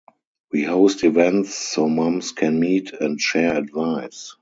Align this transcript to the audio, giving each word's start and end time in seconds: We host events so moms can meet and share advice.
We 0.51 0.63
host 0.63 1.03
events 1.03 1.53
so 1.53 1.87
moms 1.87 2.31
can 2.31 2.59
meet 2.59 2.91
and 2.91 3.21
share 3.21 3.55
advice. 3.55 4.35